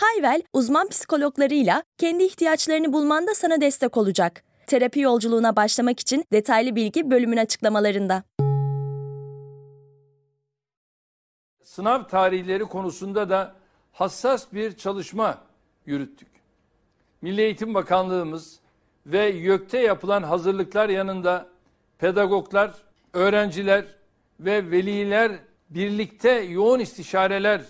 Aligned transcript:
Hayvel, 0.00 0.42
uzman 0.52 0.88
psikologlarıyla 0.88 1.82
kendi 1.98 2.24
ihtiyaçlarını 2.24 2.92
bulmanda 2.92 3.34
sana 3.34 3.60
destek 3.60 3.96
olacak. 3.96 4.44
Terapi 4.66 5.00
yolculuğuna 5.00 5.56
başlamak 5.56 6.00
için 6.00 6.24
detaylı 6.32 6.76
bilgi 6.76 7.10
bölümün 7.10 7.36
açıklamalarında. 7.36 8.22
Sınav 11.64 12.04
tarihleri 12.04 12.64
konusunda 12.64 13.30
da 13.30 13.54
hassas 13.92 14.52
bir 14.52 14.76
çalışma 14.76 15.38
yürüttük. 15.86 16.28
Milli 17.22 17.40
Eğitim 17.40 17.74
Bakanlığımız 17.74 18.60
ve 19.06 19.26
YÖK'te 19.26 19.78
yapılan 19.78 20.22
hazırlıklar 20.22 20.88
yanında 20.88 21.48
pedagoglar, 21.98 22.74
öğrenciler 23.12 23.84
ve 24.40 24.70
veliler 24.70 25.32
birlikte 25.70 26.30
yoğun 26.30 26.80
istişareler 26.80 27.62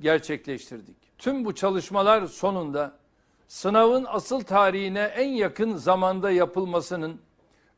gerçekleştirdik. 0.00 0.99
Tüm 1.20 1.44
bu 1.44 1.54
çalışmalar 1.54 2.26
sonunda 2.26 2.98
sınavın 3.48 4.06
asıl 4.08 4.40
tarihine 4.40 5.00
en 5.02 5.28
yakın 5.28 5.76
zamanda 5.76 6.30
yapılmasının 6.30 7.20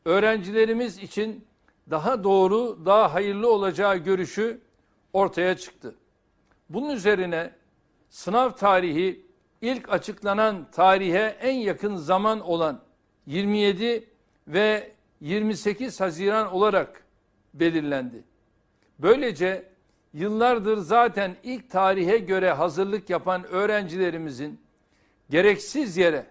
öğrencilerimiz 0.05 0.99
için 0.99 1.45
daha 1.91 2.25
doğru, 2.25 2.79
daha 2.87 3.15
hayırlı 3.15 3.53
olacağı 3.53 3.97
görüşü 3.97 4.61
ortaya 5.13 5.57
çıktı. 5.57 5.95
Bunun 6.69 6.91
üzerine 6.91 7.53
sınav 8.11 8.51
tarihi 8.51 9.27
ilk 9.61 9.93
açıklanan 9.93 10.71
tarihe 10.71 11.37
en 11.41 11.55
yakın 11.55 11.97
zaman 11.97 12.41
olan 12.41 12.83
27 13.27 14.09
ve 14.49 14.93
28 15.21 16.01
Haziran 16.01 16.53
olarak 16.53 17.05
belirlendi. 17.55 18.25
Böylece 18.99 19.72
yıllardır 20.15 20.77
zaten 20.77 21.37
ilk 21.43 21.71
tarihe 21.71 22.19
göre 22.19 22.53
hazırlık 22.53 23.11
yapan 23.11 23.45
öğrencilerimizin 23.45 24.61
gereksiz 25.31 25.97
yere 25.97 26.27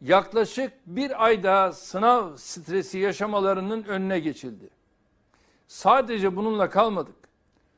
yaklaşık 0.00 0.72
bir 0.86 1.24
ay 1.24 1.42
daha 1.42 1.72
sınav 1.72 2.36
stresi 2.36 2.98
yaşamalarının 2.98 3.84
önüne 3.84 4.20
geçildi. 4.20 4.68
Sadece 5.66 6.36
bununla 6.36 6.70
kalmadık. 6.70 7.16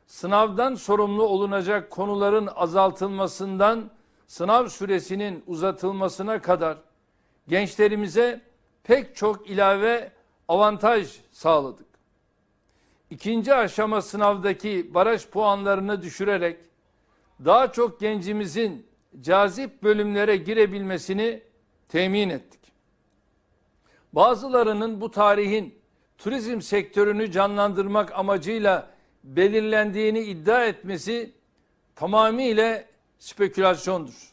Sınavdan 0.06 0.74
sorumlu 0.74 1.22
olunacak 1.22 1.90
konuların 1.90 2.48
azaltılmasından 2.54 3.90
sınav 4.26 4.66
süresinin 4.66 5.44
uzatılmasına 5.46 6.42
kadar 6.42 6.78
gençlerimize 7.48 8.40
pek 8.84 9.16
çok 9.16 9.50
ilave 9.50 10.12
avantaj 10.48 11.20
sağladık. 11.32 11.87
İkinci 13.10 13.54
aşama 13.54 14.02
sınavdaki 14.02 14.94
baraj 14.94 15.26
puanlarını 15.26 16.02
düşürerek 16.02 16.56
daha 17.44 17.72
çok 17.72 18.00
gencimizin 18.00 18.86
cazip 19.20 19.82
bölümlere 19.82 20.36
girebilmesini 20.36 21.42
temin 21.88 22.28
ettik. 22.28 22.60
Bazılarının 24.12 25.00
bu 25.00 25.10
tarihin 25.10 25.74
turizm 26.18 26.60
sektörünü 26.60 27.32
canlandırmak 27.32 28.12
amacıyla 28.12 28.90
belirlendiğini 29.24 30.20
iddia 30.20 30.64
etmesi 30.64 31.30
tamamıyla 31.94 32.84
spekülasyondur. 33.18 34.32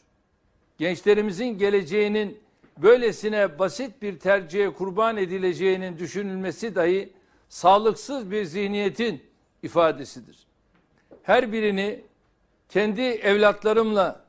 Gençlerimizin 0.78 1.58
geleceğinin 1.58 2.40
böylesine 2.78 3.58
basit 3.58 4.02
bir 4.02 4.18
tercihe 4.18 4.70
kurban 4.70 5.16
edileceğinin 5.16 5.98
düşünülmesi 5.98 6.74
dahi 6.74 7.12
sağlıksız 7.48 8.30
bir 8.30 8.44
zihniyetin 8.44 9.22
ifadesidir. 9.62 10.46
Her 11.22 11.52
birini 11.52 12.04
kendi 12.68 13.02
evlatlarımla 13.02 14.24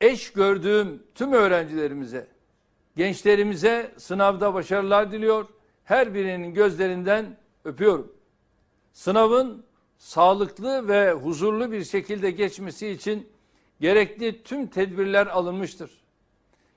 eş 0.00 0.32
gördüğüm 0.32 1.02
tüm 1.14 1.32
öğrencilerimize, 1.32 2.26
gençlerimize 2.96 3.92
sınavda 3.96 4.54
başarılar 4.54 5.12
diliyor. 5.12 5.46
Her 5.84 6.14
birinin 6.14 6.54
gözlerinden 6.54 7.36
öpüyorum. 7.64 8.12
Sınavın 8.92 9.64
sağlıklı 9.98 10.88
ve 10.88 11.12
huzurlu 11.12 11.72
bir 11.72 11.84
şekilde 11.84 12.30
geçmesi 12.30 12.88
için 12.88 13.28
gerekli 13.80 14.42
tüm 14.42 14.66
tedbirler 14.66 15.26
alınmıştır. 15.26 15.90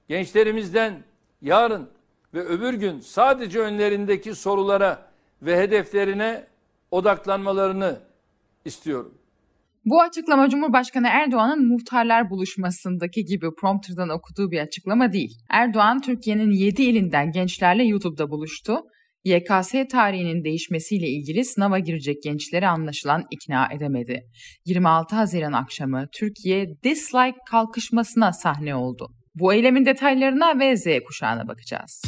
Gençlerimizden 0.07 1.03
yarın 1.41 1.89
ve 2.33 2.41
öbür 2.41 2.73
gün 2.73 2.99
sadece 2.99 3.59
önlerindeki 3.59 4.35
sorulara 4.35 5.10
ve 5.41 5.57
hedeflerine 5.57 6.47
odaklanmalarını 6.91 7.99
istiyorum. 8.65 9.17
Bu 9.85 10.01
açıklama 10.01 10.49
Cumhurbaşkanı 10.49 11.07
Erdoğan'ın 11.07 11.67
muhtarlar 11.67 12.29
buluşmasındaki 12.29 13.25
gibi 13.25 13.47
prompterdan 13.61 14.09
okuduğu 14.09 14.51
bir 14.51 14.59
açıklama 14.59 15.13
değil. 15.13 15.31
Erdoğan 15.49 16.01
Türkiye'nin 16.01 16.51
7 16.51 16.83
ilinden 16.83 17.31
gençlerle 17.31 17.83
YouTube'da 17.83 18.29
buluştu. 18.29 18.77
YKS 19.23 19.71
tarihinin 19.91 20.43
değişmesiyle 20.43 21.07
ilgili 21.07 21.45
sınava 21.45 21.79
girecek 21.79 22.23
gençleri 22.23 22.67
anlaşılan 22.67 23.23
ikna 23.31 23.67
edemedi. 23.73 24.23
26 24.65 25.15
Haziran 25.15 25.53
akşamı 25.53 26.05
Türkiye 26.13 26.67
dislike 26.83 27.37
kalkışmasına 27.49 28.33
sahne 28.33 28.75
oldu. 28.75 29.07
Bu 29.35 29.53
eylemin 29.53 29.85
detaylarına 29.85 30.59
ve 30.59 30.77
Z 30.77 30.85
kuşağına 31.07 31.47
bakacağız. 31.47 32.01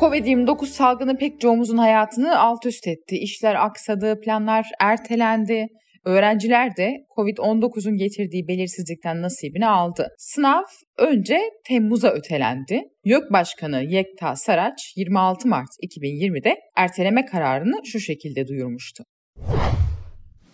Covid-29 0.00 0.66
salgını 0.66 1.18
pek 1.18 1.40
çoğumuzun 1.40 1.76
hayatını 1.76 2.38
alt 2.38 2.66
üst 2.66 2.86
etti. 2.86 3.16
İşler 3.16 3.54
aksadı, 3.54 4.20
planlar 4.20 4.66
ertelendi. 4.80 5.66
Öğrenciler 6.04 6.76
de 6.76 6.92
Covid-19'un 7.16 7.96
getirdiği 7.96 8.48
belirsizlikten 8.48 9.22
nasibini 9.22 9.66
aldı. 9.66 10.08
Sınav 10.18 10.62
önce 10.98 11.40
Temmuz'a 11.64 12.10
ötelendi. 12.10 12.82
YÖK 13.04 13.32
Başkanı 13.32 13.82
Yekta 13.82 14.36
Saraç 14.36 14.92
26 14.96 15.48
Mart 15.48 15.68
2020'de 15.86 16.56
erteleme 16.76 17.26
kararını 17.26 17.86
şu 17.86 18.00
şekilde 18.00 18.48
duyurmuştu. 18.48 19.04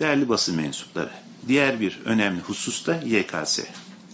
Değerli 0.00 0.28
basın 0.28 0.56
mensupları, 0.56 1.10
diğer 1.48 1.80
bir 1.80 2.00
önemli 2.04 2.40
husus 2.40 2.86
da 2.86 2.96
YKS. 3.06 3.60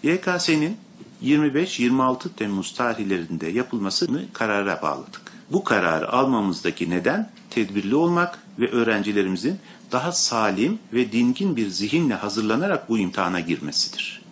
YKS'nin 0.02 0.76
25-26 1.22 2.28
Temmuz 2.36 2.74
tarihlerinde 2.74 3.46
yapılmasını 3.46 4.22
karara 4.32 4.82
bağladık. 4.82 5.22
Bu 5.52 5.64
kararı 5.64 6.12
almamızdaki 6.12 6.90
neden 6.90 7.30
tedbirli 7.50 7.94
olmak 7.94 8.38
ve 8.58 8.70
öğrencilerimizin 8.70 9.58
daha 9.92 10.12
salim 10.12 10.78
ve 10.92 11.12
dingin 11.12 11.56
bir 11.56 11.68
zihinle 11.68 12.14
hazırlanarak 12.14 12.88
bu 12.88 12.98
imtihana 12.98 13.40
girmesidir. 13.40 14.22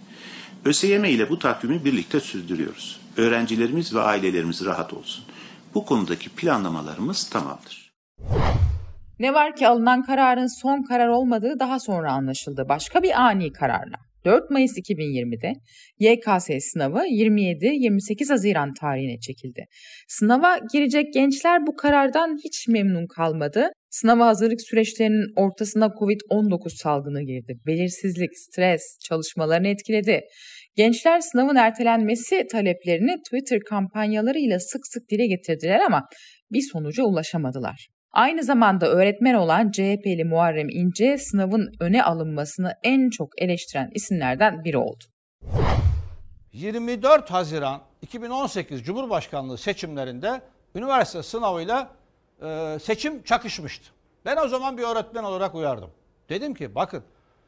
ÖSYM 0.64 1.04
ile 1.04 1.30
bu 1.30 1.38
takvimi 1.38 1.84
birlikte 1.84 2.20
sürdürüyoruz. 2.20 3.00
Öğrencilerimiz 3.16 3.94
ve 3.94 4.00
ailelerimiz 4.00 4.64
rahat 4.64 4.94
olsun. 4.94 5.24
Bu 5.74 5.84
konudaki 5.84 6.28
planlamalarımız 6.28 7.30
tamamdır. 7.30 7.92
Ne 9.18 9.34
var 9.34 9.56
ki 9.56 9.68
alınan 9.68 10.02
kararın 10.02 10.60
son 10.60 10.82
karar 10.82 11.08
olmadığı 11.08 11.58
daha 11.58 11.80
sonra 11.80 12.12
anlaşıldı. 12.12 12.66
Başka 12.68 13.02
bir 13.02 13.20
ani 13.20 13.52
kararla. 13.52 14.07
4 14.24 14.50
Mayıs 14.50 14.78
2020'de 14.78 15.52
YKS 15.98 16.72
sınavı 16.72 17.06
27-28 17.06 18.28
Haziran 18.28 18.74
tarihine 18.74 19.20
çekildi. 19.20 19.64
Sınava 20.08 20.58
girecek 20.72 21.14
gençler 21.14 21.66
bu 21.66 21.76
karardan 21.76 22.38
hiç 22.44 22.68
memnun 22.68 23.06
kalmadı. 23.06 23.68
Sınava 23.90 24.26
hazırlık 24.26 24.60
süreçlerinin 24.62 25.32
ortasında 25.36 25.86
Covid-19 25.86 26.82
salgını 26.82 27.22
girdi. 27.22 27.58
Belirsizlik, 27.66 28.30
stres 28.38 28.98
çalışmalarını 29.08 29.68
etkiledi. 29.68 30.20
Gençler 30.76 31.20
sınavın 31.20 31.56
ertelenmesi 31.56 32.46
taleplerini 32.52 33.16
Twitter 33.22 33.60
kampanyalarıyla 33.60 34.60
sık 34.60 34.86
sık 34.86 35.10
dile 35.10 35.26
getirdiler 35.26 35.80
ama 35.80 36.08
bir 36.52 36.62
sonuca 36.72 37.04
ulaşamadılar. 37.04 37.88
Aynı 38.12 38.44
zamanda 38.44 38.86
öğretmen 38.86 39.34
olan 39.34 39.70
CHP'li 39.70 40.24
Muharrem 40.24 40.68
İnce 40.68 41.18
sınavın 41.18 41.72
öne 41.80 42.02
alınmasını 42.02 42.74
en 42.82 43.10
çok 43.10 43.42
eleştiren 43.42 43.90
isimlerden 43.94 44.64
biri 44.64 44.78
oldu. 44.78 45.04
24 46.52 47.30
Haziran 47.30 47.80
2018 48.02 48.84
Cumhurbaşkanlığı 48.84 49.58
seçimlerinde 49.58 50.40
üniversite 50.74 51.22
sınavıyla 51.22 51.90
e, 52.42 52.78
seçim 52.82 53.22
çakışmıştı. 53.22 53.90
Ben 54.24 54.36
o 54.36 54.48
zaman 54.48 54.78
bir 54.78 54.82
öğretmen 54.82 55.24
olarak 55.24 55.54
uyardım. 55.54 55.90
Dedim 56.28 56.54
ki 56.54 56.74
bakın 56.74 57.04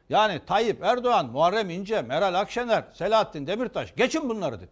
yani 0.09 0.41
Tayyip 0.45 0.83
Erdoğan, 0.83 1.25
Muharrem 1.25 1.69
İnce, 1.69 2.01
Meral 2.01 2.33
Akşener, 2.33 2.83
Selahattin 2.93 3.47
Demirtaş 3.47 3.95
geçin 3.95 4.29
bunları 4.29 4.57
dedim. 4.57 4.69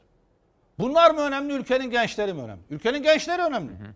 Bunlar 0.79 1.11
mı 1.11 1.21
önemli, 1.21 1.53
ülkenin 1.53 1.89
gençleri 1.89 2.33
mi 2.33 2.41
önemli? 2.41 2.61
Ülkenin 2.69 3.03
gençleri 3.03 3.41
önemli. 3.41 3.71
Hı 3.71 3.83
hı. 3.83 3.93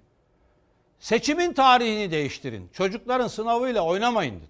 Seçimin 1.03 1.53
tarihini 1.53 2.11
değiştirin. 2.11 2.69
Çocukların 2.73 3.27
sınavıyla 3.27 3.81
oynamayın 3.81 4.35
dedim. 4.35 4.47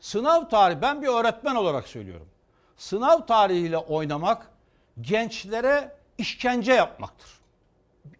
Sınav 0.00 0.48
tarihi, 0.48 0.82
ben 0.82 1.02
bir 1.02 1.08
öğretmen 1.08 1.54
olarak 1.54 1.88
söylüyorum. 1.88 2.28
Sınav 2.76 3.26
tarihiyle 3.26 3.78
oynamak 3.78 4.46
gençlere 5.00 5.96
işkence 6.18 6.72
yapmaktır. 6.72 7.30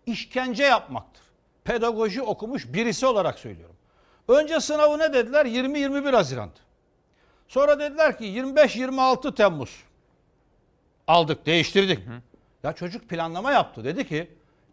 İşkence 0.06 0.64
yapmaktır. 0.64 1.22
Pedagoji 1.64 2.22
okumuş 2.22 2.72
birisi 2.72 3.06
olarak 3.06 3.38
söylüyorum. 3.38 3.76
Önce 4.28 4.60
sınavı 4.60 4.98
ne 4.98 5.12
dediler? 5.12 5.46
20-21 5.46 6.12
Haziran'dı. 6.12 6.60
Sonra 7.48 7.78
dediler 7.78 8.18
ki 8.18 8.24
25-26 8.24 9.34
Temmuz 9.34 9.70
aldık, 11.06 11.46
değiştirdik. 11.46 11.98
Hı. 11.98 12.22
Ya 12.62 12.72
çocuk 12.72 13.08
planlama 13.08 13.52
yaptı. 13.52 13.84
Dedi 13.84 14.08
ki 14.08 14.30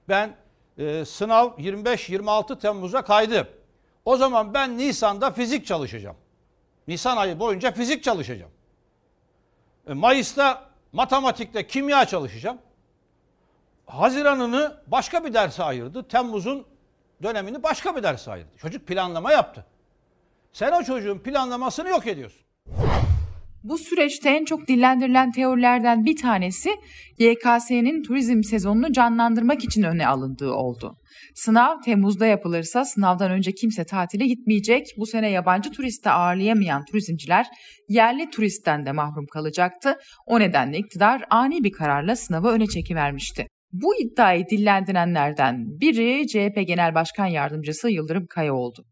ben 0.10 0.36
e, 0.78 1.06
sınav 1.06 1.48
25-26 1.48 2.60
Temmuz'a 2.60 3.02
kaydı. 3.02 3.48
O 4.06 4.18
zaman 4.18 4.54
ben 4.54 4.78
Nisan'da 4.78 5.32
fizik 5.32 5.66
çalışacağım. 5.66 6.16
Nisan 6.88 7.18
ayı 7.18 7.40
boyunca 7.40 7.72
fizik 7.72 8.04
çalışacağım. 8.04 8.52
E, 9.88 9.94
Mayıs'ta 9.94 10.70
matematikte 10.92 11.68
kimya 11.68 12.06
çalışacağım. 12.06 12.58
Haziran'ını 13.86 14.82
başka 14.88 15.26
bir 15.26 15.34
derse 15.34 15.64
ayırdı. 15.64 16.08
Temmuz'un 16.08 16.66
dönemini 17.24 17.64
başka 17.64 17.96
bir 17.96 18.04
derse 18.04 18.32
ayırdı. 18.32 18.50
Çocuk 18.58 18.88
planlama 18.88 19.32
yaptı. 19.32 19.66
Sen 20.54 20.72
o 20.72 20.84
çocuğun 20.84 21.20
planlamasını 21.20 21.90
yok 21.90 22.08
ediyorsun. 22.08 22.47
Bu 23.70 23.78
süreçte 23.78 24.30
en 24.30 24.46
çok 24.46 24.68
dillendirilen 24.68 25.32
teorilerden 25.32 26.06
bir 26.06 26.16
tanesi 26.16 26.70
YKS'nin 27.20 28.04
turizm 28.04 28.44
sezonunu 28.44 28.94
canlandırmak 28.94 29.64
için 29.64 29.84
öne 29.84 30.08
alındığı 30.08 30.52
oldu. 30.52 30.98
Sınav 31.36 31.82
Temmuz'da 31.82 32.26
yapılırsa 32.26 32.86
sınavdan 32.86 33.32
önce 33.32 33.52
kimse 33.52 33.86
tatile 33.86 34.28
gitmeyecek. 34.28 34.88
Bu 34.98 35.06
sene 35.06 35.30
yabancı 35.30 35.72
turiste 35.72 36.12
ağırlayamayan 36.12 36.86
turizmciler 36.86 37.46
yerli 37.90 38.30
turistten 38.30 38.86
de 38.86 38.92
mahrum 38.92 39.26
kalacaktı. 39.34 39.96
O 40.26 40.40
nedenle 40.40 40.78
iktidar 40.78 41.24
ani 41.30 41.64
bir 41.64 41.72
kararla 41.72 42.16
sınavı 42.16 42.48
öne 42.48 42.68
çekivermişti. 42.68 43.48
Bu 43.72 43.96
iddiayı 43.96 44.46
dillendirenlerden 44.50 45.80
biri 45.82 46.28
CHP 46.28 46.68
Genel 46.68 46.96
Başkan 46.96 47.26
Yardımcısı 47.26 47.90
Yıldırım 47.90 48.26
Kaya 48.30 48.54
oldu. 48.54 48.86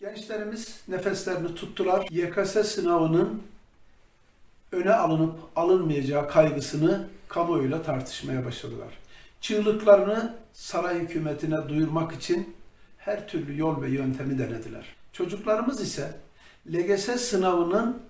Gençlerimiz 0.00 0.80
nefeslerini 0.88 1.54
tuttular. 1.54 2.06
YKS 2.10 2.74
sınavının 2.74 3.42
öne 4.72 4.94
alınıp 4.94 5.38
alınmayacağı 5.56 6.28
kaygısını 6.28 7.08
kamuoyuyla 7.28 7.82
tartışmaya 7.82 8.44
başladılar. 8.44 8.98
Çığlıklarını 9.40 10.34
saray 10.52 10.98
hükümetine 10.98 11.68
duyurmak 11.68 12.12
için 12.12 12.56
her 12.98 13.28
türlü 13.28 13.58
yol 13.58 13.82
ve 13.82 13.88
yöntemi 13.88 14.38
denediler. 14.38 14.84
Çocuklarımız 15.12 15.80
ise 15.80 16.14
LGS 16.72 17.20
sınavının 17.20 18.02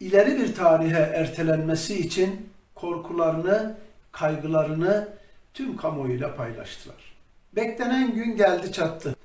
ileri 0.00 0.38
bir 0.38 0.54
tarihe 0.54 1.00
ertelenmesi 1.00 1.98
için 1.98 2.50
korkularını, 2.74 3.76
kaygılarını 4.12 5.08
tüm 5.54 5.76
kamuoyuyla 5.76 6.36
paylaştılar. 6.36 7.14
Beklenen 7.52 8.14
gün 8.14 8.36
geldi 8.36 8.72
çattı. 8.72 9.16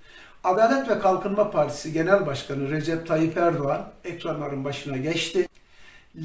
Adalet 0.48 0.90
ve 0.90 1.00
Kalkınma 1.00 1.52
Partisi 1.52 1.94
Genel 1.94 2.26
Başkanı 2.26 2.70
Recep 2.72 3.08
Tayyip 3.08 3.38
Erdoğan 3.38 3.90
ekranların 4.04 4.64
başına 4.64 4.98
geçti. 4.98 5.48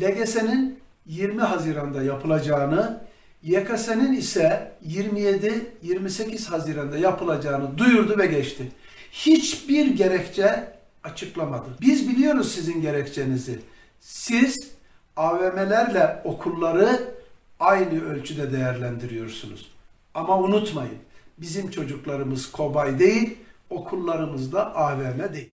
LGS'nin 0.00 0.80
20 1.06 1.40
Haziran'da 1.42 2.02
yapılacağını, 2.02 3.00
YKS'nin 3.42 4.12
ise 4.12 4.72
27-28 4.88 6.48
Haziran'da 6.48 6.98
yapılacağını 6.98 7.78
duyurdu 7.78 8.18
ve 8.18 8.26
geçti. 8.26 8.72
Hiçbir 9.12 9.86
gerekçe 9.86 10.72
açıklamadı. 11.04 11.68
Biz 11.80 12.08
biliyoruz 12.08 12.54
sizin 12.54 12.82
gerekçenizi. 12.82 13.60
Siz 14.00 14.70
AVM'lerle 15.16 16.20
okulları 16.24 17.14
aynı 17.60 18.04
ölçüde 18.04 18.52
değerlendiriyorsunuz. 18.52 19.72
Ama 20.14 20.38
unutmayın, 20.38 20.98
bizim 21.38 21.70
çocuklarımız 21.70 22.52
kobay 22.52 22.98
değil, 22.98 23.38
okullarımızda 23.72 24.74
AVM 24.74 25.32
değil. 25.34 25.50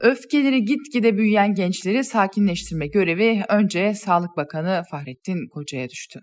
Öfkeleri 0.00 0.64
gitgide 0.64 1.16
büyüyen 1.16 1.54
gençleri 1.54 2.04
sakinleştirme 2.04 2.86
görevi 2.86 3.44
önce 3.48 3.94
Sağlık 3.94 4.36
Bakanı 4.36 4.82
Fahrettin 4.90 5.48
Koca'ya 5.48 5.88
düştü. 5.88 6.20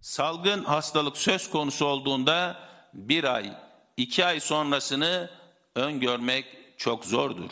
Salgın 0.00 0.64
hastalık 0.64 1.16
söz 1.16 1.50
konusu 1.50 1.86
olduğunda 1.86 2.56
bir 2.94 3.24
ay, 3.34 3.52
iki 3.96 4.24
ay 4.24 4.40
sonrasını 4.40 5.30
öngörmek 5.76 6.44
çok 6.76 7.04
zordur. 7.04 7.50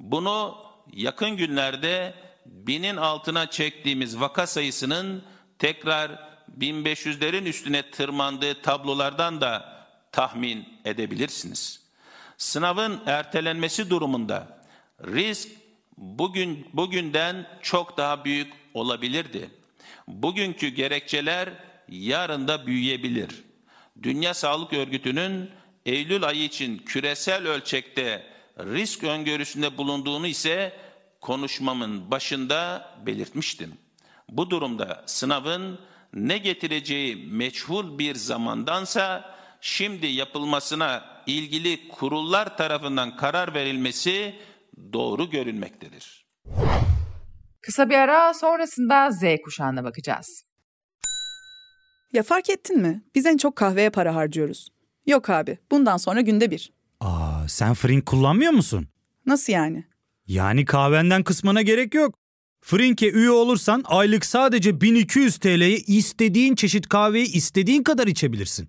Bunu 0.00 0.54
yakın 0.92 1.36
günlerde 1.36 2.14
binin 2.46 2.96
altına 2.96 3.50
çektiğimiz 3.50 4.20
vaka 4.20 4.46
sayısının 4.46 5.24
tekrar 5.58 6.28
1500'lerin 6.58 7.44
üstüne 7.44 7.90
tırmandığı 7.90 8.62
tablolardan 8.62 9.40
da 9.40 9.77
tahmin 10.18 10.68
edebilirsiniz. 10.84 11.80
Sınavın 12.38 13.00
ertelenmesi 13.06 13.90
durumunda 13.90 14.60
risk 15.00 15.48
bugün 15.96 16.66
bugünden 16.72 17.46
çok 17.62 17.96
daha 17.96 18.24
büyük 18.24 18.52
olabilirdi. 18.74 19.50
Bugünkü 20.08 20.68
gerekçeler 20.68 21.48
yarın 21.88 22.48
da 22.48 22.66
büyüyebilir. 22.66 23.44
Dünya 24.02 24.34
Sağlık 24.34 24.72
Örgütü'nün 24.72 25.50
Eylül 25.86 26.24
ayı 26.24 26.44
için 26.44 26.78
küresel 26.78 27.46
ölçekte 27.46 28.26
risk 28.58 29.04
öngörüsünde 29.04 29.78
bulunduğunu 29.78 30.26
ise 30.26 30.76
konuşmamın 31.20 32.10
başında 32.10 32.90
belirtmiştim. 33.06 33.72
Bu 34.28 34.50
durumda 34.50 35.04
sınavın 35.06 35.78
ne 36.14 36.38
getireceği 36.38 37.16
meçhul 37.16 37.98
bir 37.98 38.14
zamandansa 38.14 39.37
şimdi 39.60 40.06
yapılmasına 40.06 41.04
ilgili 41.26 41.88
kurullar 41.88 42.56
tarafından 42.56 43.16
karar 43.16 43.54
verilmesi 43.54 44.34
doğru 44.92 45.30
görünmektedir. 45.30 46.26
Kısa 47.60 47.90
bir 47.90 47.94
ara 47.94 48.34
sonrasında 48.34 49.10
Z 49.10 49.22
kuşağına 49.44 49.84
bakacağız. 49.84 50.42
Ya 52.12 52.22
fark 52.22 52.50
ettin 52.50 52.80
mi? 52.80 53.02
Biz 53.14 53.26
en 53.26 53.36
çok 53.36 53.56
kahveye 53.56 53.90
para 53.90 54.14
harcıyoruz. 54.14 54.68
Yok 55.06 55.30
abi, 55.30 55.58
bundan 55.70 55.96
sonra 55.96 56.20
günde 56.20 56.50
bir. 56.50 56.72
Aa, 57.00 57.48
sen 57.48 57.74
Frink 57.74 58.06
kullanmıyor 58.06 58.52
musun? 58.52 58.88
Nasıl 59.26 59.52
yani? 59.52 59.84
Yani 60.26 60.64
kahvenden 60.64 61.22
kısmına 61.24 61.62
gerek 61.62 61.94
yok. 61.94 62.14
Frink'e 62.60 63.10
üye 63.10 63.30
olursan 63.30 63.82
aylık 63.86 64.24
sadece 64.26 64.80
1200 64.80 65.38
TL'ye 65.38 65.76
istediğin 65.76 66.54
çeşit 66.54 66.88
kahveyi 66.88 67.32
istediğin 67.32 67.82
kadar 67.82 68.06
içebilirsin. 68.06 68.68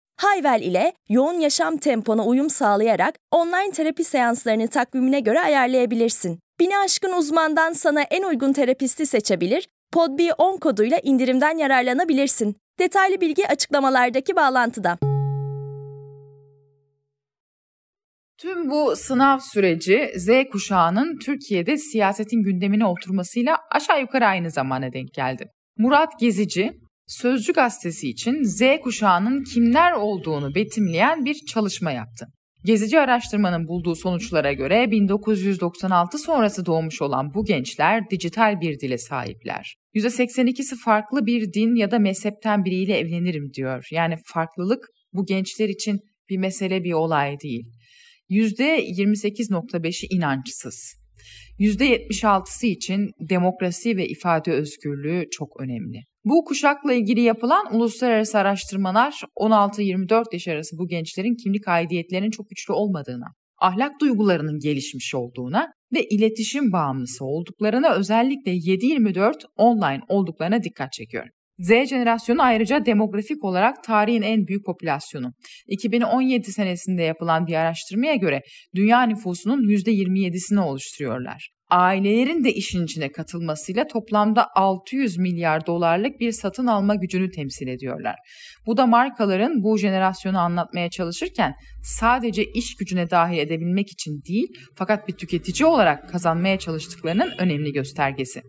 Hayvel 0.21 0.61
ile 0.61 0.93
yoğun 1.09 1.39
yaşam 1.39 1.77
tempona 1.77 2.25
uyum 2.25 2.49
sağlayarak 2.49 3.15
online 3.31 3.71
terapi 3.71 4.03
seanslarını 4.03 4.67
takvimine 4.67 5.19
göre 5.19 5.39
ayarlayabilirsin. 5.39 6.39
Bini 6.59 6.77
aşkın 6.77 7.13
uzmandan 7.13 7.73
sana 7.73 8.01
en 8.01 8.23
uygun 8.23 8.53
terapisti 8.53 9.05
seçebilir, 9.05 9.67
podb10 9.93 10.59
koduyla 10.59 10.99
indirimden 11.03 11.57
yararlanabilirsin. 11.57 12.55
Detaylı 12.79 13.21
bilgi 13.21 13.47
açıklamalardaki 13.47 14.35
bağlantıda. 14.35 14.97
Tüm 18.37 18.69
bu 18.69 18.95
sınav 18.95 19.39
süreci 19.39 20.11
Z 20.15 20.29
kuşağının 20.51 21.19
Türkiye'de 21.19 21.77
siyasetin 21.77 22.43
gündemine 22.43 22.85
oturmasıyla 22.85 23.57
aşağı 23.71 24.01
yukarı 24.01 24.25
aynı 24.25 24.51
zamana 24.51 24.93
denk 24.93 25.13
geldi. 25.13 25.51
Murat 25.77 26.19
Gezici, 26.19 26.81
Sözcü 27.07 27.53
gazetesi 27.53 28.09
için 28.09 28.43
Z 28.43 28.61
kuşağının 28.83 29.43
kimler 29.43 29.91
olduğunu 29.91 30.55
betimleyen 30.55 31.25
bir 31.25 31.33
çalışma 31.33 31.91
yaptı. 31.91 32.27
Gezici 32.65 32.99
araştırmanın 32.99 33.67
bulduğu 33.67 33.95
sonuçlara 33.95 34.53
göre 34.53 34.91
1996 34.91 36.17
sonrası 36.17 36.65
doğmuş 36.65 37.01
olan 37.01 37.33
bu 37.33 37.45
gençler 37.45 38.09
dijital 38.09 38.61
bir 38.61 38.79
dile 38.79 38.97
sahipler. 38.97 39.75
%82'si 39.95 40.75
farklı 40.75 41.25
bir 41.25 41.53
din 41.53 41.75
ya 41.75 41.91
da 41.91 41.99
mezhepten 41.99 42.65
biriyle 42.65 42.97
evlenirim 42.97 43.53
diyor. 43.53 43.87
Yani 43.91 44.15
farklılık 44.25 44.85
bu 45.13 45.25
gençler 45.25 45.69
için 45.69 45.99
bir 46.29 46.37
mesele 46.37 46.83
bir 46.83 46.93
olay 46.93 47.39
değil. 47.39 47.65
%28.5'i 48.29 50.15
inançsız. 50.15 50.93
%76'sı 51.59 52.67
için 52.67 53.11
demokrasi 53.29 53.97
ve 53.97 54.07
ifade 54.07 54.51
özgürlüğü 54.51 55.25
çok 55.31 55.61
önemli. 55.61 56.03
Bu 56.25 56.43
kuşakla 56.45 56.93
ilgili 56.93 57.21
yapılan 57.21 57.75
uluslararası 57.75 58.37
araştırmalar 58.37 59.21
16-24 59.39 60.25
yaş 60.33 60.47
arası 60.47 60.77
bu 60.77 60.87
gençlerin 60.87 61.35
kimlik 61.43 61.67
aidiyetlerinin 61.67 62.31
çok 62.31 62.49
güçlü 62.49 62.73
olmadığına, 62.73 63.25
ahlak 63.61 64.01
duygularının 64.01 64.59
gelişmiş 64.59 65.15
olduğuna 65.15 65.67
ve 65.93 66.03
iletişim 66.03 66.71
bağımlısı 66.71 67.25
olduklarına 67.25 67.93
özellikle 67.93 68.51
7-24 68.51 69.33
online 69.55 70.01
olduklarına 70.07 70.63
dikkat 70.63 70.93
çekiyor. 70.93 71.27
Z 71.59 71.69
jenerasyonu 71.69 72.41
ayrıca 72.41 72.85
demografik 72.85 73.43
olarak 73.43 73.83
tarihin 73.83 74.21
en 74.21 74.47
büyük 74.47 74.65
popülasyonu. 74.65 75.33
2017 75.67 76.51
senesinde 76.51 77.03
yapılan 77.03 77.47
bir 77.47 77.53
araştırmaya 77.53 78.15
göre 78.15 78.41
dünya 78.75 79.03
nüfusunun 79.03 79.61
%27'sini 79.63 80.59
oluşturuyorlar. 80.59 81.49
Ailelerin 81.71 82.43
de 82.43 82.53
işin 82.53 82.85
içine 82.85 83.11
katılmasıyla 83.11 83.87
toplamda 83.87 84.47
600 84.55 85.17
milyar 85.17 85.65
dolarlık 85.65 86.19
bir 86.19 86.31
satın 86.31 86.67
alma 86.67 86.95
gücünü 86.95 87.31
temsil 87.31 87.67
ediyorlar. 87.67 88.15
Bu 88.65 88.77
da 88.77 88.85
markaların 88.85 89.63
bu 89.63 89.77
jenerasyonu 89.77 90.39
anlatmaya 90.39 90.89
çalışırken 90.89 91.53
sadece 91.83 92.43
iş 92.43 92.75
gücüne 92.75 93.09
dahil 93.09 93.37
edebilmek 93.37 93.91
için 93.91 94.21
değil 94.27 94.47
fakat 94.75 95.07
bir 95.07 95.13
tüketici 95.13 95.65
olarak 95.65 96.09
kazanmaya 96.09 96.59
çalıştıklarının 96.59 97.31
önemli 97.37 97.71
göstergesi. 97.71 98.41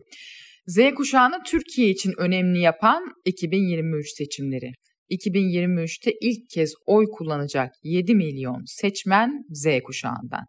Z 0.67 0.79
kuşağını 0.97 1.43
Türkiye 1.47 1.91
için 1.91 2.13
önemli 2.19 2.59
yapan 2.59 3.03
2023 3.25 4.17
seçimleri. 4.17 4.73
2023'te 5.11 6.13
ilk 6.21 6.51
kez 6.51 6.75
oy 6.87 7.07
kullanacak 7.13 7.73
7 7.83 8.15
milyon 8.15 8.63
seçmen 8.67 9.45
Z 9.51 9.67
kuşağından. 9.85 10.47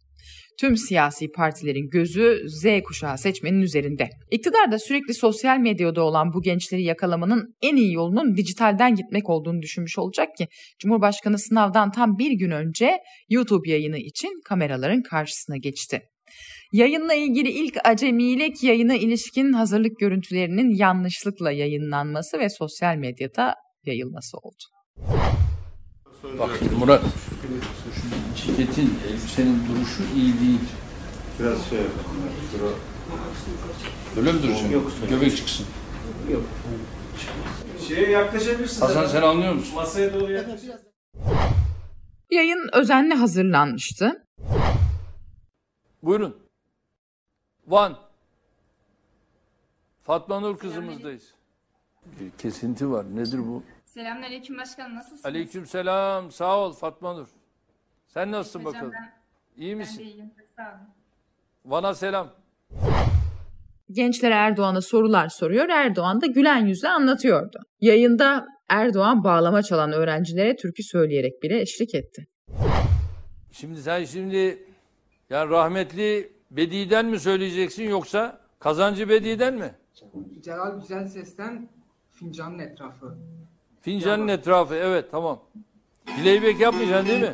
Tüm 0.59 0.77
siyasi 0.77 1.31
partilerin 1.31 1.89
gözü 1.89 2.43
Z 2.47 2.65
kuşağı 2.83 3.17
seçmenin 3.17 3.61
üzerinde. 3.61 4.09
İktidarda 4.31 4.79
sürekli 4.79 5.13
sosyal 5.13 5.57
medyada 5.57 6.03
olan 6.03 6.33
bu 6.33 6.41
gençleri 6.41 6.83
yakalamanın 6.83 7.55
en 7.61 7.75
iyi 7.75 7.93
yolunun 7.93 8.37
dijitalden 8.37 8.95
gitmek 8.95 9.29
olduğunu 9.29 9.61
düşünmüş 9.61 9.97
olacak 9.97 10.37
ki 10.37 10.47
Cumhurbaşkanı 10.79 11.39
sınavdan 11.39 11.91
tam 11.91 12.17
bir 12.17 12.31
gün 12.31 12.51
önce 12.51 12.97
YouTube 13.29 13.69
yayını 13.69 13.97
için 13.97 14.41
kameraların 14.45 15.01
karşısına 15.01 15.57
geçti. 15.57 16.01
Yayınla 16.73 17.13
ilgili 17.13 17.49
ilk 17.49 17.77
acemilik 17.83 18.63
yayına 18.63 18.95
ilişkin 18.95 19.53
hazırlık 19.53 19.99
görüntülerinin 19.99 20.75
yanlışlıkla 20.75 21.51
yayınlanması 21.51 22.39
ve 22.39 22.49
sosyal 22.49 22.95
medyada 22.95 23.55
yayılması 23.85 24.37
oldu. 24.37 24.63
Bak 26.23 26.61
Murat, 26.79 27.03
ceketin, 28.35 28.99
elbisenin 29.07 29.67
duruşu 29.67 30.03
iyi 30.15 30.39
değil. 30.39 30.59
Biraz 31.39 31.69
şey 31.69 31.79
Öyle 34.17 34.31
mi 34.31 34.43
duracak? 34.43 34.71
Yok. 34.71 34.91
Göbek 35.09 35.37
çıksın. 35.37 35.65
Yok. 36.31 36.43
Şeye 37.87 38.09
yaklaşabilirsin. 38.09 38.81
Hasan 38.81 39.07
sen 39.07 39.21
anlıyor 39.21 39.53
musun? 39.53 39.75
Masaya 39.75 40.13
doğru 40.13 40.31
yaklaş. 40.31 40.61
Yayın 42.31 42.69
özenle 42.73 43.13
hazırlanmıştı. 43.13 44.25
Buyurun. 46.03 46.37
Van. 47.67 47.97
Fatma 50.01 50.39
Nur 50.39 50.57
kızımızdayız. 50.59 51.33
Bir 52.19 52.29
kesinti 52.37 52.91
var. 52.91 53.05
Nedir 53.15 53.39
bu? 53.39 53.63
Selamünaleyküm 53.93 54.57
başkanım 54.57 54.95
nasılsınız? 54.95 55.25
Aleyküm 55.25 55.65
selam. 55.65 56.31
Sağ 56.31 56.59
ol 56.59 56.73
Fatma 56.73 57.13
Nur. 57.13 57.27
Sen 58.07 58.31
nasılsın 58.31 58.59
Hocam 58.59 58.73
bakalım? 58.73 58.91
ben, 58.93 59.13
İyi 59.63 59.71
ben 59.71 59.77
misin? 59.77 59.99
de 59.99 60.03
iyiyim. 60.03 60.31
Sağ 60.55 60.63
olun. 60.63 60.87
Van'a 61.65 61.93
selam. 61.93 62.29
Gençler 63.91 64.31
Erdoğan'a 64.31 64.81
sorular 64.81 65.29
soruyor. 65.29 65.69
Erdoğan 65.69 66.21
da 66.21 66.25
gülen 66.25 66.65
yüzle 66.65 66.89
anlatıyordu. 66.89 67.59
Yayında 67.81 68.47
Erdoğan 68.69 69.23
bağlama 69.23 69.63
çalan 69.63 69.91
öğrencilere 69.91 70.55
türkü 70.55 70.83
söyleyerek 70.83 71.43
bile 71.43 71.61
eşlik 71.61 71.95
etti. 71.95 72.27
Şimdi 73.51 73.81
sen 73.81 74.05
şimdi 74.05 74.67
yani 75.29 75.49
rahmetli 75.49 76.33
Bedi'den 76.51 77.05
mi 77.05 77.19
söyleyeceksin 77.19 77.83
yoksa 77.89 78.39
Kazancı 78.59 79.09
Bedi'den 79.09 79.53
mi? 79.53 79.75
Celal 80.41 80.79
Güzel 80.79 81.07
Ses'ten 81.07 81.69
Fincanın 82.11 82.59
Etrafı. 82.59 83.17
Fincanın 83.83 84.27
etrafı 84.27 84.75
evet 84.75 85.05
tamam. 85.11 85.39
Playback 86.05 86.59
yapmayacaksın 86.59 87.09
değil 87.09 87.21
mi? 87.21 87.33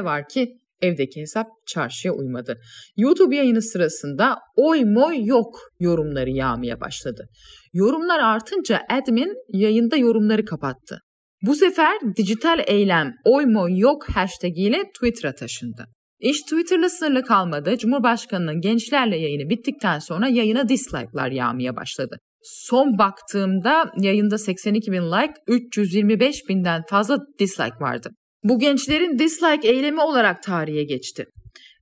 Ne 0.00 0.04
var 0.04 0.28
ki 0.28 0.56
evdeki 0.82 1.20
hesap 1.20 1.46
çarşıya 1.66 2.14
uymadı. 2.14 2.60
YouTube 2.96 3.36
yayını 3.36 3.62
sırasında 3.62 4.38
oy 4.56 4.84
moy 4.84 5.24
yok 5.24 5.60
yorumları 5.80 6.30
yağmaya 6.30 6.80
başladı. 6.80 7.26
Yorumlar 7.72 8.18
artınca 8.18 8.80
admin 8.90 9.34
yayında 9.48 9.96
yorumları 9.96 10.44
kapattı. 10.44 10.98
Bu 11.42 11.54
sefer 11.54 11.98
dijital 12.16 12.60
eylem 12.66 13.12
oy 13.24 13.46
moy 13.46 13.78
yok 13.78 14.08
hashtag 14.08 14.58
ile 14.58 14.82
Twitter'a 14.94 15.34
taşındı. 15.34 15.84
İş 16.20 16.40
Twitter'la 16.40 16.88
sınırlı 16.88 17.22
kalmadı. 17.22 17.78
Cumhurbaşkanının 17.78 18.60
gençlerle 18.60 19.16
yayını 19.16 19.50
bittikten 19.50 19.98
sonra 19.98 20.28
yayına 20.28 20.68
dislike'lar 20.68 21.30
yağmaya 21.30 21.76
başladı. 21.76 22.16
Son 22.42 22.98
baktığımda 22.98 23.92
yayında 23.98 24.38
82 24.38 24.92
bin 24.92 25.02
like, 25.02 25.34
325 25.46 26.48
binden 26.48 26.82
fazla 26.88 27.18
dislike 27.38 27.76
vardı. 27.80 28.10
Bu 28.44 28.58
gençlerin 28.58 29.18
dislike 29.18 29.68
eylemi 29.68 30.00
olarak 30.00 30.42
tarihe 30.42 30.84
geçti. 30.84 31.26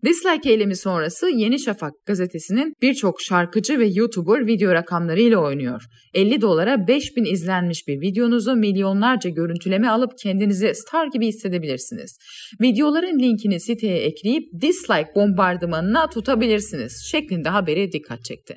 Dislike 0.04 0.50
eylemi 0.50 0.76
sonrası 0.76 1.28
Yeni 1.28 1.60
Şafak 1.60 1.92
gazetesinin 2.06 2.72
birçok 2.82 3.20
şarkıcı 3.22 3.78
ve 3.78 3.86
YouTuber 3.86 4.46
video 4.46 4.72
rakamlarıyla 4.72 5.38
oynuyor. 5.38 5.82
50 6.14 6.40
dolara 6.40 6.88
5000 6.88 7.24
izlenmiş 7.24 7.88
bir 7.88 8.00
videonuzu 8.00 8.56
milyonlarca 8.56 9.30
görüntüleme 9.30 9.88
alıp 9.88 10.10
kendinizi 10.22 10.74
star 10.74 11.06
gibi 11.06 11.26
hissedebilirsiniz. 11.26 12.18
Videoların 12.60 13.18
linkini 13.18 13.60
siteye 13.60 13.98
ekleyip 13.98 14.44
dislike 14.60 15.10
bombardımanına 15.14 16.08
tutabilirsiniz 16.08 17.08
şeklinde 17.10 17.48
haberi 17.48 17.92
dikkat 17.92 18.24
çekti. 18.24 18.56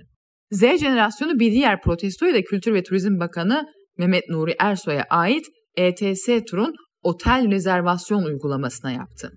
Z 0.52 0.62
jenerasyonu 0.62 1.40
bir 1.40 1.52
diğer 1.52 1.82
protestoyu 1.82 2.34
da 2.34 2.44
Kültür 2.44 2.74
ve 2.74 2.84
Turizm 2.84 3.20
Bakanı 3.20 3.66
Mehmet 3.98 4.30
Nuri 4.30 4.56
Ersoy'a 4.60 5.04
ait 5.10 5.46
ETS 5.78 6.30
turun 6.50 6.76
otel 7.04 7.52
rezervasyon 7.52 8.24
uygulamasına 8.24 8.92
yaptı. 8.92 9.32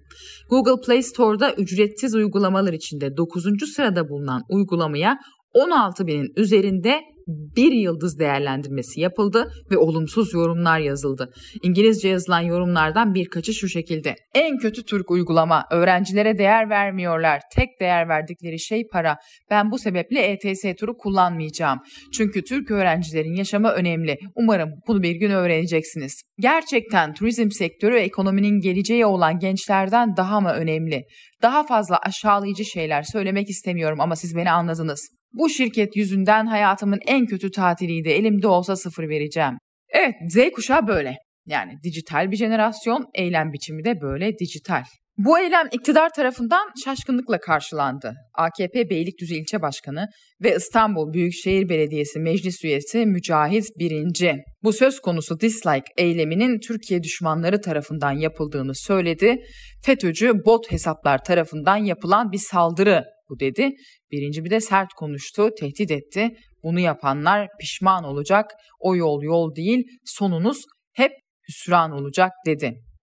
Google 0.50 0.86
Play 0.86 1.02
Store'da 1.02 1.52
ücretsiz 1.52 2.14
uygulamalar 2.14 2.72
içinde 2.72 3.16
9. 3.16 3.44
sırada 3.76 4.08
bulunan 4.08 4.42
uygulamaya 4.48 5.18
16 5.54 6.06
binin 6.06 6.32
üzerinde 6.36 7.00
bir 7.26 7.72
yıldız 7.72 8.18
değerlendirmesi 8.18 9.00
yapıldı 9.00 9.50
ve 9.70 9.76
olumsuz 9.76 10.34
yorumlar 10.34 10.78
yazıldı. 10.78 11.32
İngilizce 11.62 12.08
yazılan 12.08 12.40
yorumlardan 12.40 13.14
birkaçı 13.14 13.54
şu 13.54 13.68
şekilde. 13.68 14.14
En 14.34 14.58
kötü 14.58 14.84
Türk 14.84 15.10
uygulama. 15.10 15.64
Öğrencilere 15.70 16.38
değer 16.38 16.70
vermiyorlar. 16.70 17.40
Tek 17.54 17.80
değer 17.80 18.08
verdikleri 18.08 18.60
şey 18.60 18.86
para. 18.92 19.16
Ben 19.50 19.70
bu 19.70 19.78
sebeple 19.78 20.20
ETS 20.22 20.64
turu 20.80 20.96
kullanmayacağım. 20.96 21.78
Çünkü 22.16 22.44
Türk 22.44 22.70
öğrencilerin 22.70 23.34
yaşamı 23.34 23.68
önemli. 23.68 24.18
Umarım 24.34 24.70
bunu 24.88 25.02
bir 25.02 25.14
gün 25.14 25.30
öğreneceksiniz. 25.30 26.22
Gerçekten 26.38 27.14
turizm 27.14 27.50
sektörü 27.50 27.96
ekonominin 27.96 28.60
geleceği 28.60 29.06
olan 29.06 29.38
gençlerden 29.38 30.16
daha 30.16 30.40
mı 30.40 30.50
önemli? 30.50 31.04
Daha 31.42 31.66
fazla 31.66 31.98
aşağılayıcı 31.98 32.64
şeyler 32.64 33.02
söylemek 33.02 33.50
istemiyorum 33.50 34.00
ama 34.00 34.16
siz 34.16 34.36
beni 34.36 34.50
anladınız. 34.50 35.08
Bu 35.34 35.48
şirket 35.48 35.96
yüzünden 35.96 36.46
hayatımın 36.46 36.98
en 37.06 37.26
kötü 37.26 37.50
tatiliydi. 37.50 38.08
Elimde 38.08 38.48
olsa 38.48 38.76
sıfır 38.76 39.08
vereceğim. 39.08 39.58
Evet 39.88 40.14
Z 40.28 40.36
kuşağı 40.54 40.86
böyle. 40.86 41.16
Yani 41.46 41.72
dijital 41.82 42.30
bir 42.30 42.36
jenerasyon, 42.36 43.06
eylem 43.14 43.52
biçimi 43.52 43.84
de 43.84 44.00
böyle 44.00 44.38
dijital. 44.38 44.84
Bu 45.18 45.38
eylem 45.38 45.68
iktidar 45.72 46.10
tarafından 46.16 46.70
şaşkınlıkla 46.84 47.40
karşılandı. 47.40 48.14
AKP 48.34 48.90
Beylikdüzü 48.90 49.34
İlçe 49.34 49.62
Başkanı 49.62 50.06
ve 50.42 50.56
İstanbul 50.56 51.12
Büyükşehir 51.12 51.68
Belediyesi 51.68 52.18
Meclis 52.18 52.64
Üyesi 52.64 53.06
Mücahit 53.06 53.64
Birinci. 53.78 54.36
Bu 54.62 54.72
söz 54.72 55.00
konusu 55.00 55.40
dislike 55.40 55.92
eyleminin 55.96 56.60
Türkiye 56.60 57.02
düşmanları 57.02 57.60
tarafından 57.60 58.12
yapıldığını 58.12 58.74
söyledi. 58.74 59.42
FETÖ'cü 59.84 60.32
bot 60.46 60.72
hesaplar 60.72 61.24
tarafından 61.24 61.76
yapılan 61.76 62.32
bir 62.32 62.38
saldırı 62.38 63.04
bu 63.28 63.40
dedi. 63.40 63.70
Birinci 64.12 64.44
bir 64.44 64.50
de 64.50 64.60
sert 64.60 64.92
konuştu, 64.92 65.50
tehdit 65.60 65.90
etti. 65.90 66.36
Bunu 66.62 66.80
yapanlar 66.80 67.48
pişman 67.60 68.04
olacak. 68.04 68.50
O 68.80 68.96
yol 68.96 69.22
yol 69.22 69.54
değil, 69.54 69.84
sonunuz 70.04 70.64
hep 70.92 71.12
hüsran 71.48 71.90
olacak 71.90 72.30
dedi. 72.46 72.74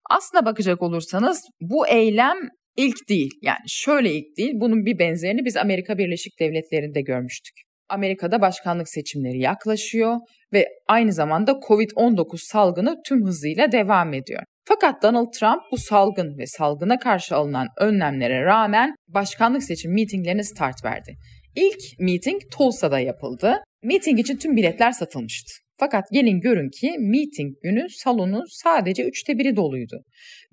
Aslına 0.10 0.46
bakacak 0.46 0.82
olursanız 0.82 1.44
bu 1.62 1.88
eylem 1.88 2.38
ilk 2.78 3.10
değil. 3.10 3.32
Yani 3.42 3.63
şöyle 3.68 4.13
ilk 4.13 4.38
değil. 4.38 4.51
Bunun 4.56 4.86
bir 4.86 5.00
benzerini 5.00 5.46
biz 5.46 5.58
Amerika 5.58 5.98
Birleşik 5.98 6.39
Devletleri'nde 6.39 7.01
görmüştük. 7.01 7.54
Amerika'da 7.89 8.42
başkanlık 8.42 8.89
seçimleri 8.89 9.39
yaklaşıyor 9.39 10.18
ve 10.54 10.68
aynı 10.88 11.13
zamanda 11.13 11.51
Covid-19 11.51 12.38
salgını 12.38 12.96
tüm 13.08 13.25
hızıyla 13.25 13.72
devam 13.72 14.13
ediyor. 14.13 14.44
Fakat 14.72 15.04
Donald 15.04 15.34
Trump 15.40 15.62
bu 15.72 15.78
salgın 15.78 16.38
ve 16.38 16.48
salgına 16.48 17.00
karşı 17.00 17.36
alınan 17.36 17.68
önlemlere 17.78 18.46
rağmen 18.46 18.96
başkanlık 19.08 19.64
seçim 19.64 19.94
mitinglerine 19.94 20.44
start 20.44 20.86
verdi. 20.86 21.16
İlk 21.56 22.00
meeting 22.00 22.42
Tulsa'da 22.52 23.00
yapıldı. 23.00 23.64
Meeting 23.84 24.20
için 24.20 24.38
tüm 24.38 24.56
biletler 24.56 24.92
satılmıştı. 24.92 25.52
Fakat 25.80 26.04
gelin 26.12 26.40
görün 26.40 26.70
ki 26.70 26.96
meeting 27.00 27.56
günü 27.64 27.90
salonun 27.90 28.44
sadece 28.50 29.04
üçte 29.04 29.38
biri 29.38 29.56
doluydu. 29.56 30.04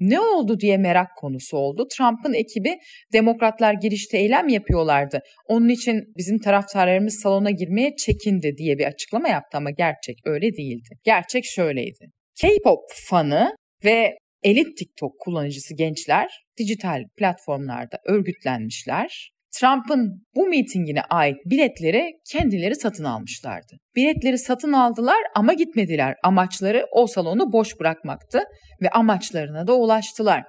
Ne 0.01 0.21
oldu 0.21 0.61
diye 0.61 0.77
merak 0.77 1.09
konusu 1.17 1.57
oldu. 1.57 1.87
Trump'ın 1.97 2.35
ekibi 2.35 2.79
demokratlar 3.13 3.75
girişte 3.75 4.19
eylem 4.19 4.49
yapıyorlardı. 4.49 5.21
Onun 5.49 5.69
için 5.69 6.05
bizim 6.17 6.39
taraftarlarımız 6.39 7.21
salona 7.23 7.51
girmeye 7.51 7.97
çekindi 7.97 8.55
diye 8.57 8.79
bir 8.79 8.85
açıklama 8.85 9.29
yaptı 9.29 9.59
ama 9.59 9.71
gerçek 9.71 10.17
öyle 10.25 10.53
değildi. 10.57 10.89
Gerçek 11.05 11.45
şöyleydi. 11.45 12.07
K-pop 12.41 12.81
fanı 13.09 13.57
ve 13.85 14.19
elit 14.43 14.79
TikTok 14.79 15.21
kullanıcısı 15.21 15.75
gençler 15.75 16.31
dijital 16.59 17.03
platformlarda 17.17 17.99
örgütlenmişler 18.05 19.37
Trump'ın 19.61 20.27
bu 20.35 20.47
mitingine 20.47 21.03
ait 21.11 21.37
biletleri 21.45 22.13
kendileri 22.33 22.75
satın 22.75 23.05
almışlardı. 23.05 23.77
Biletleri 23.97 24.39
satın 24.39 24.73
aldılar 24.73 25.19
ama 25.35 25.53
gitmediler. 25.53 26.15
Amaçları 26.25 26.87
o 26.93 27.07
salonu 27.07 27.53
boş 27.53 27.81
bırakmaktı 27.81 28.43
ve 28.83 28.91
amaçlarına 28.91 29.67
da 29.67 29.77
ulaştılar. 29.77 30.45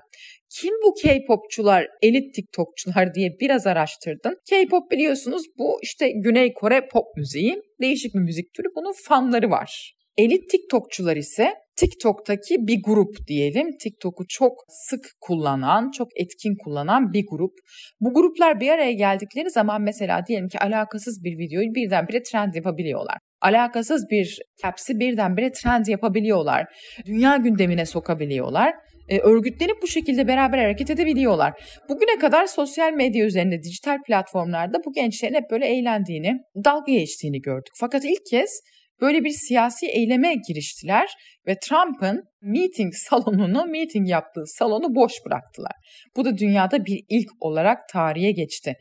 Kim 0.50 0.74
bu 0.86 0.94
K-popçular, 0.94 1.88
elit 2.02 2.36
TikTokçular 2.36 3.14
diye 3.14 3.30
biraz 3.42 3.68
araştırdım. 3.68 4.34
K-pop 4.50 4.92
biliyorsunuz 4.92 5.44
bu 5.58 5.80
işte 5.84 6.12
Güney 6.12 6.54
Kore 6.54 6.88
pop 6.88 7.06
müziği. 7.18 7.62
Değişik 7.82 8.16
bir 8.16 8.20
müzik 8.20 8.54
türü. 8.54 8.68
Bunun 8.76 8.94
fanları 9.04 9.50
var. 9.50 9.97
Elit 10.18 10.50
TikTokçular 10.50 11.16
ise 11.16 11.54
TikTok'taki 11.76 12.56
bir 12.60 12.82
grup 12.84 13.28
diyelim. 13.28 13.78
TikTok'u 13.78 14.24
çok 14.30 14.54
sık 14.70 15.06
kullanan, 15.22 15.92
çok 15.92 16.08
etkin 16.16 16.56
kullanan 16.64 17.14
bir 17.14 17.26
grup. 17.32 17.52
Bu 18.00 18.14
gruplar 18.14 18.60
bir 18.60 18.70
araya 18.70 18.92
geldikleri 18.92 19.50
zaman 19.50 19.82
mesela 19.82 20.26
diyelim 20.28 20.48
ki 20.48 20.60
alakasız 20.60 21.24
bir 21.24 21.38
videoyu 21.38 21.76
birdenbire 21.76 22.24
trend 22.24 22.54
yapabiliyorlar. 22.54 23.18
Alakasız 23.42 24.06
bir 24.12 24.40
caps'i 24.64 25.00
birdenbire 25.00 25.52
trend 25.52 25.86
yapabiliyorlar. 25.86 26.66
Dünya 27.06 27.38
gündemine 27.38 27.86
sokabiliyorlar. 27.86 28.74
E, 29.10 29.20
örgütlenip 29.20 29.82
bu 29.82 29.88
şekilde 29.88 30.28
beraber 30.28 30.58
hareket 30.58 30.90
edebiliyorlar. 30.90 31.54
Bugüne 31.90 32.20
kadar 32.20 32.46
sosyal 32.46 32.94
medya 32.94 33.26
üzerinde, 33.26 33.64
dijital 33.64 33.98
platformlarda 34.08 34.78
bu 34.86 34.94
gençlerin 34.94 35.34
hep 35.34 35.52
böyle 35.52 35.66
eğlendiğini, 35.66 36.40
dalga 36.66 36.92
geçtiğini 36.92 37.42
gördük. 37.42 37.74
Fakat 37.80 38.06
ilk 38.06 38.26
kez 38.30 38.62
böyle 39.02 39.24
bir 39.24 39.30
siyasi 39.30 39.88
eyleme 39.88 40.36
giriştiler 40.48 41.10
ve 41.48 41.56
Trump'ın 41.60 42.24
meeting 42.42 42.94
salonunu, 42.94 43.66
meeting 43.66 44.10
yaptığı 44.10 44.44
salonu 44.46 44.96
boş 44.96 45.14
bıraktılar. 45.26 45.72
Bu 46.16 46.26
da 46.26 46.38
dünyada 46.38 46.86
bir 46.86 47.04
ilk 47.10 47.30
olarak 47.40 47.90
tarihe 47.90 48.32
geçti. 48.32 48.74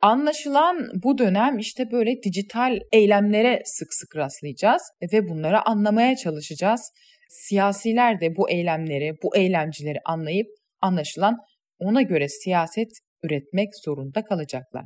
Anlaşılan 0.00 0.90
bu 1.02 1.18
dönem 1.18 1.58
işte 1.58 1.90
böyle 1.92 2.22
dijital 2.22 2.78
eylemlere 2.92 3.62
sık 3.64 3.94
sık 3.94 4.16
rastlayacağız 4.16 4.82
ve 5.12 5.28
bunları 5.28 5.68
anlamaya 5.68 6.16
çalışacağız. 6.16 6.92
Siyasiler 7.28 8.20
de 8.20 8.36
bu 8.36 8.50
eylemleri, 8.50 9.12
bu 9.22 9.36
eylemcileri 9.36 9.98
anlayıp 10.04 10.46
anlaşılan 10.80 11.36
ona 11.78 12.02
göre 12.02 12.28
siyaset 12.28 12.88
üretmek 13.22 13.68
zorunda 13.84 14.24
kalacaklar. 14.24 14.84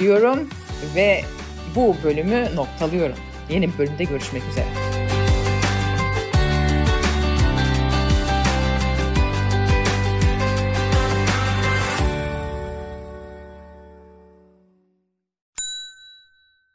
Diyorum 0.00 0.50
ve 0.96 1.20
bu 1.76 1.96
bölümü 2.04 2.46
noktalıyorum. 2.56 3.29
Yeni 3.50 3.72
bir 3.72 3.78
bölümde 3.78 4.04
görüşmek 4.04 4.42
üzere. 4.50 4.66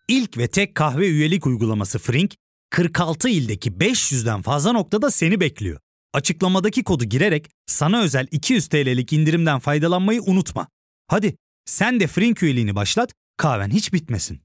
İlk 0.07 0.37
ve 0.37 0.47
tek 0.47 0.75
kahve 0.75 1.07
üyelik 1.07 1.47
uygulaması 1.47 1.99
Frink, 1.99 2.35
46 2.69 3.29
ildeki 3.29 3.71
500'den 3.71 4.41
fazla 4.41 4.71
noktada 4.71 5.11
seni 5.11 5.39
bekliyor. 5.39 5.79
Açıklamadaki 6.13 6.83
kodu 6.83 7.05
girerek 7.05 7.49
sana 7.65 8.01
özel 8.01 8.27
200 8.31 8.67
TL'lik 8.67 9.13
indirimden 9.13 9.59
faydalanmayı 9.59 10.21
unutma. 10.21 10.67
Hadi 11.07 11.35
sen 11.65 11.99
de 11.99 12.07
Frink 12.07 12.43
üyeliğini 12.43 12.75
başlat, 12.75 13.13
kahven 13.37 13.69
hiç 13.69 13.93
bitmesin. 13.93 14.44